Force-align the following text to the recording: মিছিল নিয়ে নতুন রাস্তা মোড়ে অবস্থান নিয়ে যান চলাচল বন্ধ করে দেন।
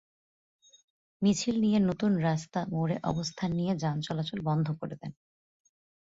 মিছিল 1.21 1.55
নিয়ে 1.59 1.79
নতুন 1.79 2.11
রাস্তা 2.19 2.59
মোড়ে 2.69 2.95
অবস্থান 3.03 3.49
নিয়ে 3.51 3.73
যান 3.75 3.97
চলাচল 4.01 4.39
বন্ধ 4.41 4.67
করে 4.71 4.95
দেন। 4.95 5.11